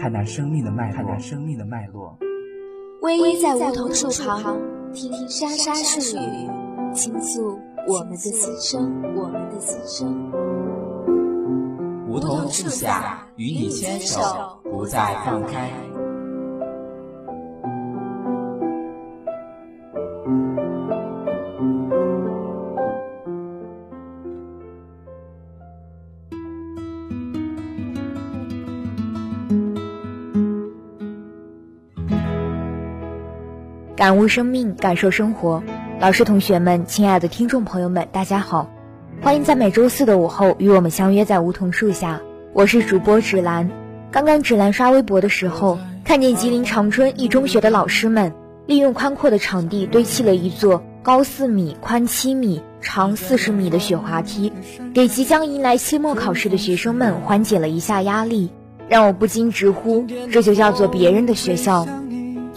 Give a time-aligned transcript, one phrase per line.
[0.00, 2.16] 看那生命的脉络，看那生命的脉络。
[3.02, 4.56] 偎依在梧桐树旁，
[4.92, 6.48] 听沙沙树语，
[6.94, 10.32] 倾诉我们的心声，我们的心声。
[12.08, 14.20] 梧桐树下，与你牵手，
[14.62, 15.70] 不再放开。
[33.98, 35.60] 感悟生命，感受生活。
[35.98, 38.70] 老师、同学们，亲爱的听众朋友们，大家好，
[39.20, 42.20] 欢迎在每周四的午后与我们相约在梧桐树下。
[42.52, 43.68] 我是主播芷兰。
[44.12, 48.32] 刚刚芷兰刷微博的时候，看见吉林长春一中学的老师们
[48.66, 54.52] 利用宽阔的场地堆砌了一座高四米、宽七米、长四十米的雪滑梯，
[54.94, 58.52] 给即将迎来期末考试的学生们缓解了一下压力，
[58.88, 61.84] 让我不禁直呼：这就叫做别人的学校。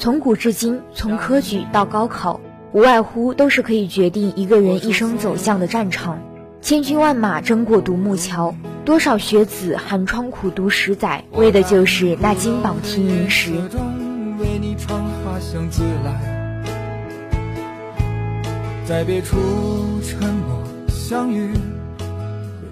[0.02, 6.20] 从古至今，从科举到高考，无外乎都是可以决定一个人一生走向的战场。
[6.60, 13.52] 千军万马争过独木桥，多少学子寒窗苦读十载，为的就是那金榜题名时。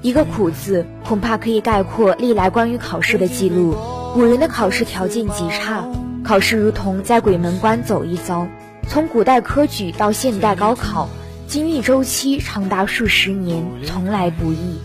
[0.02, 3.76] 一个苦字，恐怕可以概括历来关于考试的记录。
[4.16, 5.88] 古人的考试条件极差。
[6.30, 8.48] 考试如同在鬼门关走一遭，
[8.88, 11.10] 从古代科举到现代高考，
[11.48, 14.78] 经历周期长达数十年，从来不易。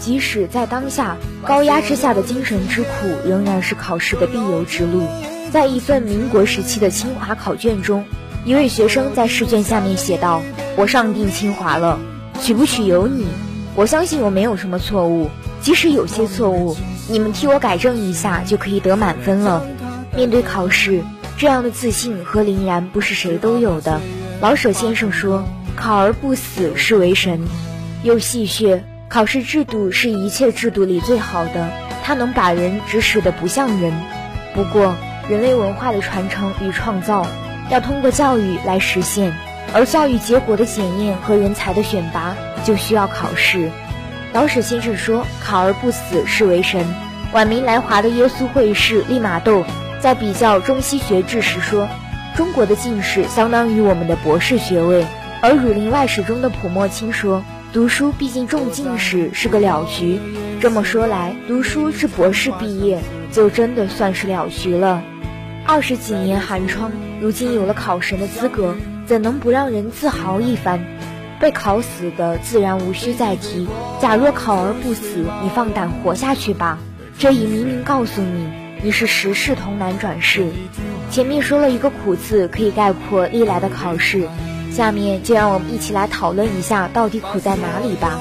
[0.00, 1.16] 即使在当下
[1.46, 2.88] 高压之下的精神之苦，
[3.26, 5.04] 仍然是考试的必由之路。
[5.50, 8.04] 在一份民国时期的清华考卷中，
[8.44, 10.42] 一位学生在试卷下面写道
[10.76, 11.98] ：“我上定清华了，
[12.42, 13.24] 取不取由你。
[13.74, 15.30] 我相信我没有什么错误，
[15.62, 16.76] 即使有些错误，
[17.08, 19.64] 你们替我改正一下，就可以得满分了。”
[20.14, 21.02] 面对考试，
[21.38, 24.00] 这样的自信和凛然不是谁都有的。
[24.42, 27.40] 老舍先生说：“考而不死是为神。”
[28.04, 31.70] 又戏谑：“考试制度是一切制度里最好的，
[32.04, 33.92] 它能把人指使的不像人。
[34.54, 34.94] 不过，
[35.30, 37.26] 人类文化的传承与创造
[37.70, 39.34] 要通过教育来实现，
[39.72, 43.70] 而教育结果的检验和人才的选拔就需要考试。”
[44.34, 46.84] 老舍先生说：“考而不死是为神。”
[47.32, 49.64] 晚明来华的耶稣会士利玛窦。
[50.02, 51.88] 在比较中西学制时说，
[52.36, 55.04] 中国的进士相当于我们的博士学位；
[55.40, 60.18] 而《儒林外史》中的普莫卿说，读书毕竟中进士是个了局。
[60.60, 65.04] 这么说来，读书至博士毕业，就真的算是了局了。
[65.64, 66.90] 二十几年寒窗，
[67.20, 68.74] 如今有了考神的资格，
[69.06, 70.80] 怎能不让人自豪一番？
[71.38, 73.68] 被考死的自然无需再提。
[74.00, 76.80] 假若考而不死，你放胆活下去吧。
[77.18, 78.61] 这已明明告诉你。
[78.84, 80.50] 你是十世同难转世。
[81.08, 84.28] 前面说了一个苦字，可以概括历来的考试。
[84.72, 88.18] 下面就让我们一起来讨论一下，到底苦在哪里吧。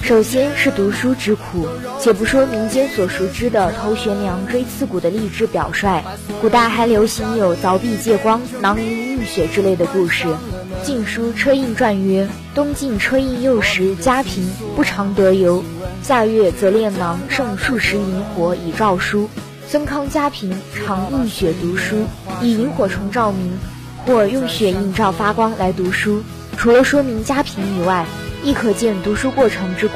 [0.00, 1.68] 首先是读书之苦，
[2.00, 6.02] 且不说民间所熟知的头悬梁、锥刺股的励志表率，
[6.40, 10.26] 古代还流行有凿壁借光、囊萤浴血之类的故事。
[10.84, 15.62] 《晋书·车胤传》曰：“东晋车胤幼时家贫，不常得油，
[16.02, 19.28] 夏月则炼囊盛数十萤火以照书。”
[19.70, 22.06] 孙康家贫，常映雪读书，
[22.40, 23.58] 以萤火虫照明，
[24.06, 26.22] 或用雪映照发光来读书。
[26.56, 28.06] 除了说明家贫以外，
[28.42, 29.94] 亦可见读书过程之苦。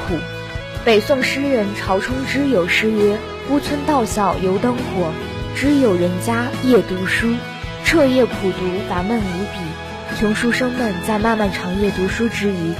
[0.84, 3.16] 北宋诗人曹冲之有诗曰
[3.48, 5.10] ：“孤村道小犹灯火，
[5.56, 7.34] 知有人家夜读书。
[7.82, 10.20] 彻夜苦读，烦闷无比。
[10.20, 12.74] 穷书生们在漫漫长夜读书之余，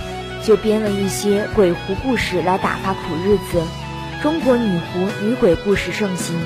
[0.44, 3.62] 就编了一些鬼狐故事来打发苦日子。
[4.22, 6.36] 中国女狐、女鬼故事盛行。”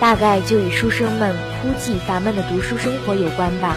[0.00, 3.76] 大概就与书生们枯寂烦闷的读书生活有关吧。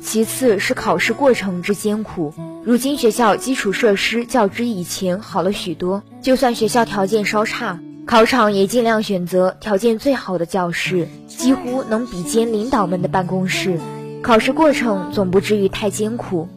[0.00, 2.34] 其次是考试过程之艰苦。
[2.62, 13.80] 如今学校基础设施较之以前好了许多，就算学校条件稍差，考场也尽量选择条件最好的教室，几乎能比肩领导们的办公室。
[14.22, 16.50] 考试过程总不至于太艰苦，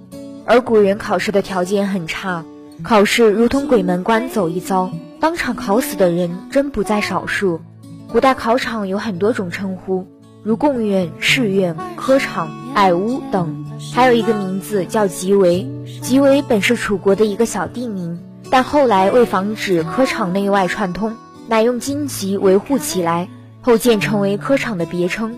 [0.46, 2.44] 而古人考试的条件很差，
[2.84, 4.92] 考试如同鬼门关走一遭，
[5.22, 7.62] 当场考死的人真不在少数。
[8.10, 10.06] 古代考场有很多种称呼，
[10.44, 15.68] 如贡院、试院、科场、矮屋等，还有一个名字叫集围。
[16.02, 21.16] 集围本是楚国的一个小地名，但后来为防止科场内外串通，
[21.48, 23.30] 乃用荆棘维护起来，
[23.62, 25.36] 后渐成为科场的别称。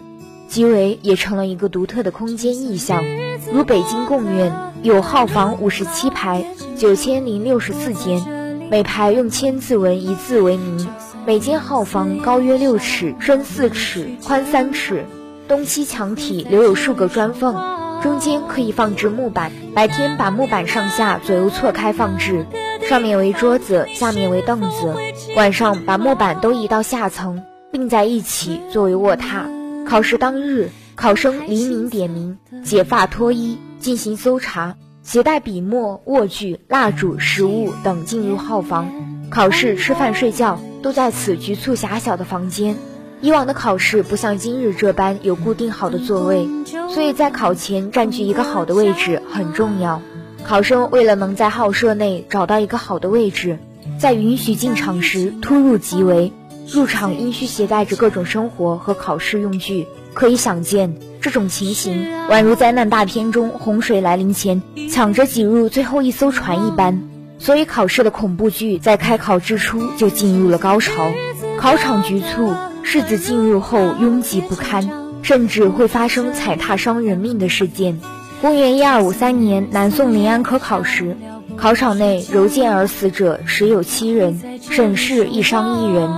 [0.48, 3.04] 集围也成了一个独特的空间意象，
[3.52, 4.54] 如北京贡院
[4.84, 6.46] 有号房五十七排，
[6.78, 10.88] 九千零六十四间，每排用千字文一字为名，
[11.26, 15.06] 每间号房高约六尺，深四尺，宽三尺，
[15.48, 17.56] 东西墙体留有数个砖缝，
[18.02, 22.46] 中间可以放置木板，白天把木板上下左右错开放置，
[22.82, 24.96] 上面为桌子，下面为凳子，
[25.36, 29.46] 晚上把木板都移到下层，并在一起作为卧榻。
[29.86, 38.90] 考试当日，考生黎明点名，解发脱衣，进行搜查，携带笔墨、卧具、蜡烛、食物等进入号房。
[39.30, 42.76] 考试、吃饭、睡觉都在此局促狭小的房间。
[43.22, 46.48] 以往的考试不像今日这般有固定好的座位，
[46.94, 50.02] 所以在考前占据一个好的位置很重要。
[50.44, 53.58] 考生为了能在号舍内找到一个好的位置，
[54.00, 56.32] 在允许进场时突入即为。
[56.68, 59.86] 入场应需携带着各种生活和考试用具，
[60.16, 67.08] 可以想见，这种情形宛如灾难大片中洪水来临前抢着挤入最后一艘船一般。
[67.38, 71.12] 所以，考试的恐怖剧在开考之初就进入了高潮。
[71.60, 72.52] 考场局促，
[72.88, 74.88] 士子进入后拥挤不堪，
[75.24, 78.00] 甚至会发生踩踏伤人命的事件。
[78.42, 81.18] 公元一二五三年，南宋临安科考时，
[81.58, 86.10] 考场内柔剑而死者十有七人，审视一伤一人。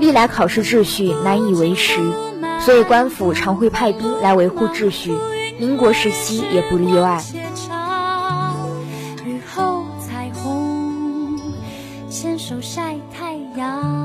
[0.00, 2.00] 历来考试秩序难以维持，
[2.60, 5.14] 所以官府常会派兵来维护秩序。
[5.60, 7.20] 民国时期也不例外。
[9.26, 11.38] 日后彩虹，
[12.08, 13.97] 牵手晒太阳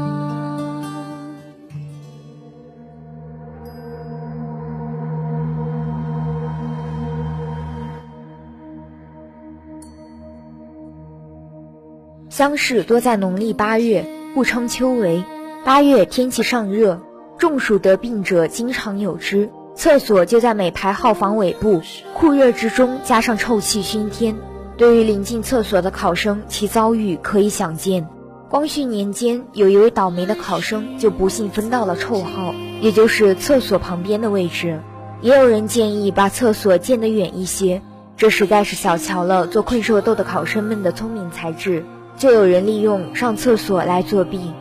[12.33, 15.23] 乡试多在农历八月，故称秋闱。
[15.63, 16.99] 八月天气尚热，
[17.37, 19.51] 中暑得病者经常有之。
[19.75, 21.79] 厕所就在每排号房尾部，
[22.15, 24.35] 酷热之中加上臭气熏天，
[24.77, 28.09] 对于临近厕所的考生，其遭遇可以想见。
[28.49, 34.81] 光绪年间，有一位倒霉的考生就不幸分到了臭号，也就是厕所旁边的位置。
[35.21, 37.83] 也有人建议把厕所建得远一些，
[38.17, 41.85] 这实在是小瞧了做困兽斗的考生们的聪明才智。
[42.17, 44.51] 就有人利用上厕所来作弊。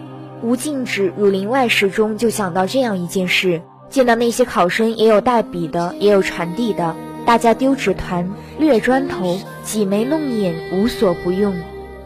[0.42, 8.28] 吴敬止《儒林外史》中就想到这样一件事：见到那些考生也有带笔的，也有传递的，大家丢纸团、
[8.58, 11.54] 掠砖头、挤眉弄眼，无所不用。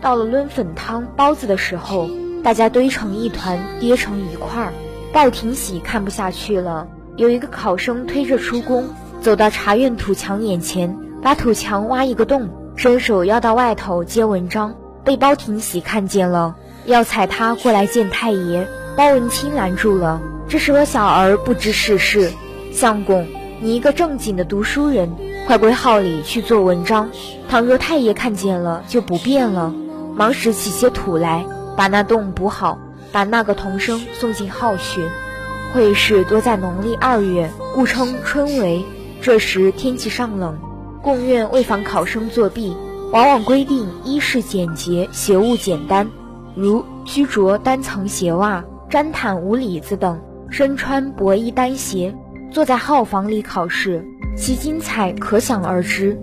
[0.02, 2.08] 到了抡粉汤、包子的时候，
[2.43, 4.72] 大家堆成一团，叠成一块儿。
[5.12, 8.84] 鲍廷喜看不下去了，有一个考生推着出宫，
[9.22, 14.75] 走到茶院土墙眼前，把土墙挖一个洞，伸手要到外头接文章，
[15.06, 16.56] 被包廷喜看见了。
[16.85, 20.20] 要踩他过来见太爷，包文清拦住了。
[20.48, 22.32] 这是我小儿不知世事。
[22.72, 23.27] 相公，
[23.60, 25.10] 你一个正经的读书人，
[25.46, 27.08] 快归号里去做文章。
[27.48, 29.72] 倘若太爷看见了，就不便了。
[30.15, 31.46] 忙拾起些土来，
[31.77, 32.79] 把那洞补好，
[33.13, 35.08] 把那个童生送进号去。
[35.72, 38.84] 会试多在农历二月，故称春闱。
[39.20, 40.58] 这时天气尚冷，
[41.03, 42.77] 贡院为防考生作弊，
[43.13, 46.08] 往往规定衣饰简洁，鞋物简单。
[46.56, 50.20] 如须着单层鞋袜、毡毯无里子等，
[50.51, 52.15] 身穿薄衣单鞋，
[52.51, 54.05] 坐在号房里考试，
[54.36, 56.19] 其精彩可想而知。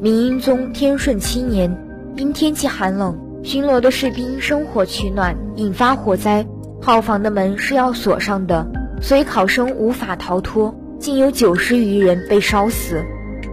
[0.00, 1.76] 明英宗天顺七年，
[2.16, 6.46] 因天气寒冷，巡逻的士兵生火取暖，引发火灾，
[6.80, 8.66] 号房的门是要锁上的，
[9.02, 13.04] 所以考生无法逃脱，竟有九十余人被烧死。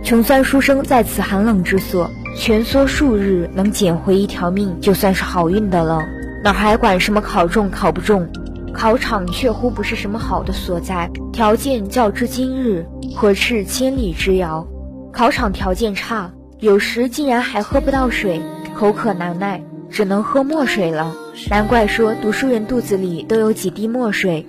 [0.10, 6.02] 穷酸书生在此寒冷之所蜷缩数日，能捡回一条命，就算是好运的了。
[6.44, 8.28] 哪还管什么考中考不中？
[8.74, 14.68] 考场确乎不是什么好的所在，条件较之今日，何啻千里之遥。
[15.14, 18.42] 考场条件差，有时竟然还喝不到水，
[18.76, 21.14] 口渴难耐，只能喝墨水了。
[21.52, 24.48] 难怪说读书人肚子里都有几滴墨水。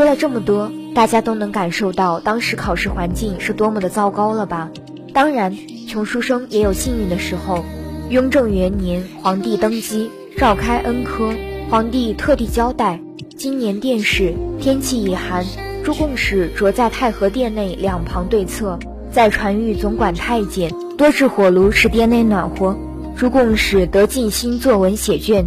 [0.00, 4.70] 说了这么多，大家都能感受到当时考试环境是多么的糟糕了吧？
[5.12, 5.54] 当然，
[5.86, 7.62] 穷书生也有幸运的时候。
[8.08, 11.34] 雍正元年，皇帝登基，召开恩科。
[11.68, 12.98] 皇帝特地交代，
[13.36, 15.44] 今年殿试天气已寒，
[15.84, 18.78] 诸贡使着在太和殿内两旁对策，
[19.12, 22.74] 在传谕总管太监多置火炉，使殿内暖和。
[23.16, 25.44] 诸贡使得静心作文写卷。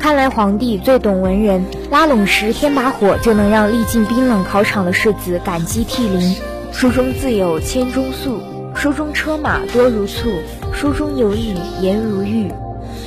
[0.00, 6.34] 看来皇帝最懂文人，拉拢时添把火，就能让历尽冰冷考场的士子感激涕零。
[6.72, 8.40] 书中自有千钟粟，
[8.74, 10.30] 书中车马多如簇。
[10.72, 12.50] 书中有语言如玉，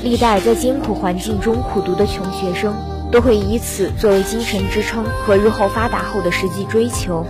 [0.04, 2.76] 历代在艰苦环境中苦读的穷学生，
[3.12, 7.26] 都会以此作为精神支撑和日后发达后的实际追求。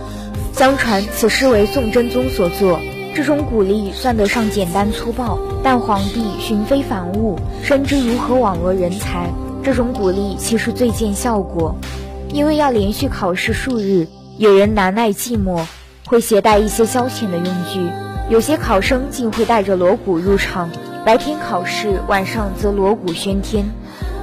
[0.52, 2.78] 相传此诗为宋真宗所作，
[3.14, 9.32] 这种鼓励算得上简单粗暴，但皇帝寻非凡物，深知如何网罗人才，
[9.64, 11.74] 这种鼓励其实最见效果。
[12.28, 14.06] 因为要连续考试数日，
[14.38, 15.64] 有人难耐寂寞，
[16.04, 17.80] 会携带一些消遣的用具。
[18.28, 20.70] 有些考生竟会带着锣鼓入场，
[21.04, 23.64] 白天考试，晚上则锣鼓喧天。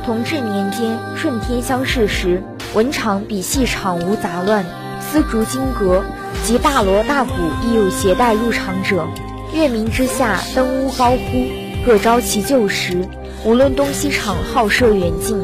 [0.03, 2.43] 同治年间，顺天乡试时，
[2.73, 4.65] 文场比戏场无杂乱，
[4.99, 6.03] 丝竹金阁
[6.43, 7.31] 及大锣大鼓
[7.63, 9.07] 亦有携带入场者。
[9.53, 11.47] 月明之下，登屋高呼，
[11.85, 13.07] 各招其就时。
[13.43, 15.43] 无论东西场，好射远近，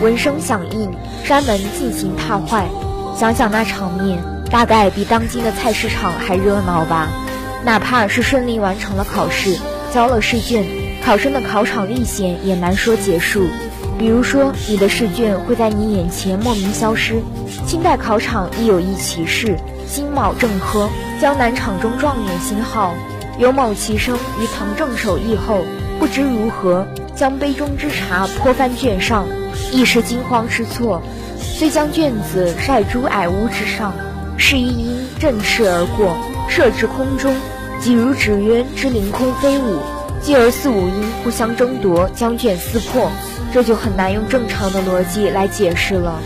[0.00, 2.66] 闻声响应，山门尽行踏坏。
[3.16, 7.08] 想想那场面，大概比当今的菜市场还热闹吧。
[7.64, 9.56] 哪怕是顺利完成了考试，
[9.94, 10.66] 交了试卷，
[11.04, 13.46] 考生的考场历险也难说结束。
[13.96, 17.22] 比如说，你的试卷会在你眼前莫名消失。
[17.64, 20.88] 清代考场亦有一奇事：辛卯正科，
[21.20, 22.92] 江南场中状元星号，
[23.38, 25.64] 有某棋生于唐正手艺后，
[26.00, 26.86] 不知如何
[27.16, 29.26] 将杯中之茶泼翻卷上，
[29.72, 31.00] 一时惊慌失措，
[31.40, 33.94] 遂将卷子晒诸矮屋之上，
[34.36, 36.14] 是一鹰振翅而过，
[36.48, 37.34] 射至空中。
[37.80, 39.78] 即如纸鸢之凌空飞舞，
[40.22, 43.10] 继而四五音互相争夺，将卷撕破，
[43.52, 46.20] 这就很难用正常的逻辑来解释了。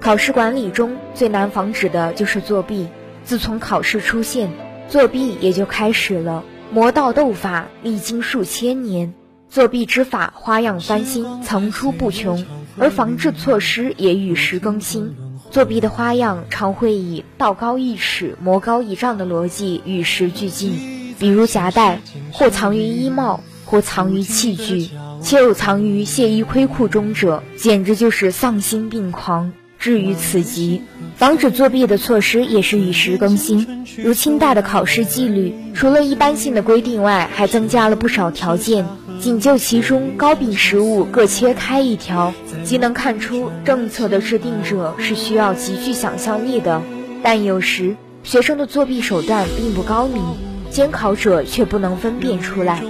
[0.00, 2.88] 考试管理中最难防止的就是作弊。
[3.22, 4.50] 自从考试出现，
[4.88, 6.42] 作弊也就开始了。
[6.72, 9.12] 魔道斗法历经数千年，
[9.48, 12.46] 作弊之法花样翻新，层出不穷，
[12.78, 15.14] 而防治措施也与时更新。
[15.50, 21.14] 作弊的花样常会以道高一尺，魔高一丈的逻辑与时俱进。
[21.18, 22.00] 比如夹带，
[22.32, 24.88] 或藏于衣帽，或藏于器具，
[25.20, 29.52] 且有藏于亵衣盔裤中者，简直就是丧心病狂。
[29.80, 30.82] 至于此级，
[31.16, 33.86] 防止作弊的措施也是与时更新。
[33.96, 38.84] 如清代的考试纪律，除了一般性的规定外，还增加了不少条件。
[39.18, 46.82] 仅就其中高丙实物各切开一条，即能看出政策的制定者是需要极具想象力的。
[47.22, 50.22] 但有时学生的作弊手段并不高明，
[50.70, 52.82] 监考者却不能分辨出来。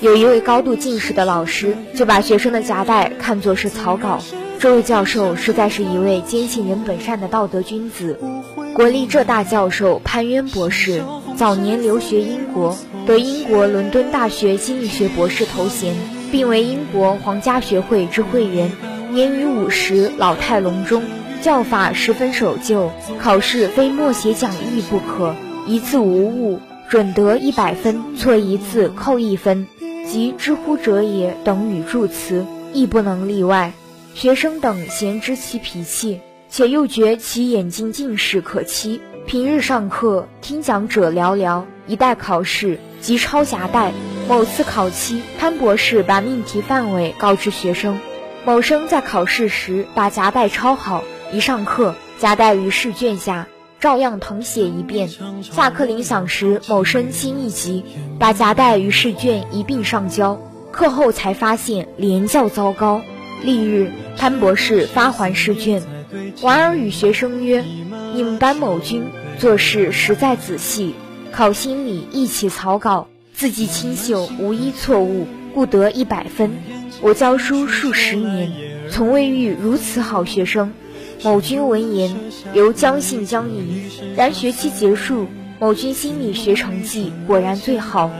[0.00, 4.22] 有一位高度近视的老师，就把学生的夹带看作是草稿。
[4.58, 8.18] 这位教授实在是一位坚信人本善的道德君子。
[8.74, 11.02] 国立浙大教授潘渊博士
[11.36, 15.94] 早年留学英国，得英国伦敦大学经济学博士头衔，
[16.32, 18.72] 并为英国皇家学会之会员。
[19.10, 21.02] 年逾五十，老态龙钟，
[21.42, 25.34] 教法十分守旧，考试非默写讲义不可，
[25.66, 29.66] 一字无误准得一百分，错一字扣一分，
[30.06, 33.72] 即“知乎者也”等语助词亦不能例外。
[34.16, 39.02] 学生等咸知其脾气，且又觉其眼睛近视可欺。
[39.26, 43.92] 平日上课听讲者寥寥，一待考试即抄夹带。
[44.26, 48.00] 某次考期，潘博士把命题范围告知学生，
[48.46, 53.46] 某生在考试时把夹带抄好，一上课夹带于试卷下，
[53.80, 55.10] 照样誊写一遍。
[55.42, 57.84] 下课铃响时，某生心一急，
[58.18, 60.40] 把夹带与试卷一并上交。
[60.72, 63.02] 课后才发现，连较糟糕。
[63.46, 65.80] 翌日，潘博士发还试卷，
[66.42, 67.64] 莞尔与学生曰
[68.12, 69.04] ：“你们班某君
[69.38, 70.96] 做事实在仔细，
[71.30, 76.50] 考心里一起草稿，字迹清秀，无一错误，故得一百分。
[77.00, 78.52] 我教书数十年，
[78.90, 80.72] 从未遇如此好学生。”
[81.22, 82.14] 某君闻言，
[82.52, 83.82] 由将信将疑。
[84.16, 85.28] 然学期结束，
[85.60, 88.10] 某君心理学成绩果然最好，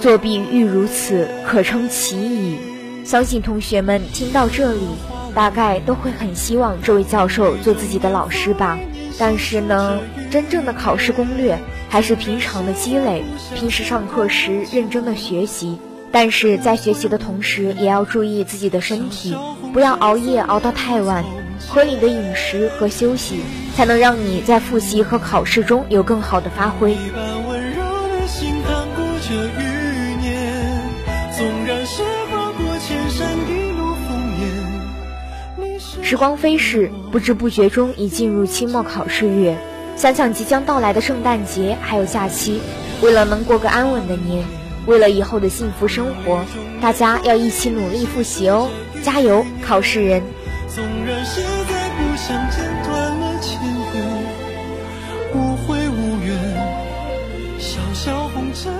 [0.00, 2.56] 作弊欲如此，可称奇矣。
[3.10, 4.86] 相信同学们听到这里，
[5.34, 8.78] 大概都会很希望这位教授做自己的老师吧。
[9.18, 9.98] 但是呢，
[10.30, 15.76] 真正的考试攻略还是平常的积累，平时上课时认真的学习。
[16.12, 19.36] 但是在学习的同时，也要注意自己的身体，
[19.72, 21.24] 不要熬夜熬到太晚。
[21.68, 23.40] 合理的饮食和休息，
[23.74, 26.96] 才能让你在复习和考试中有更好的发挥。
[36.10, 39.56] 时光飞逝，不知不觉中已进入期末考试月。
[39.94, 42.60] 想想即将到来的圣诞节还有假期，
[43.00, 44.44] 为了能过个安稳的年，
[44.86, 46.44] 为了以后的幸福生活，
[46.80, 48.68] 大家要一起努力复习哦！
[49.04, 50.20] 加油，考试人！
[50.74, 53.60] 纵然现在不想剪断了牵
[55.32, 56.36] 无无怨。
[57.60, 58.72] 小小红尘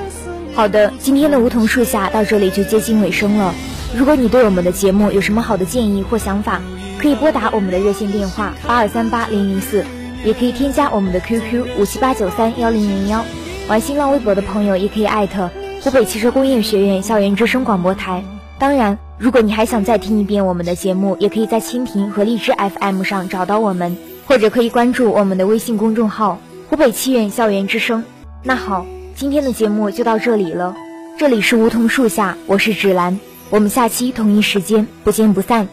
[0.52, 3.54] 好的，今天的梧桐树下到这里就接近尾声了。
[3.96, 6.60] 如果你对我们的节目有什么好的建议或想法，
[7.00, 9.82] 可以拨打我们的热线电话八二三八零零四，
[10.22, 13.24] 也可以添加我们的 QQ 五七八九三幺零零幺。
[13.70, 15.48] 玩新浪微博的朋友也可以艾特
[15.80, 18.22] 湖北汽车工业学院校园之声广播台。
[18.58, 26.38] 当然，如果你还想再听一遍我们的节目，也可以在蜻蜓和荔枝 FM 上找到我们，或者可以关注我们的微信公众号
[26.68, 28.04] “湖北汽院校园之声”。
[28.44, 28.84] 那好，
[29.16, 30.74] 今天的节目就到这里了。
[31.18, 35.66] 这里是梧桐树下，我是芷兰，我们下期同一时间不见不散。